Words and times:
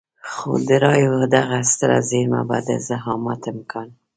خو 0.31 0.49
د 0.67 0.69
رايو 0.85 1.13
دغه 1.35 1.57
ستره 1.71 1.97
زېرمه 2.09 2.41
به 2.49 2.57
د 2.67 2.69
زعامت 2.87 3.41
امکان. 3.53 3.89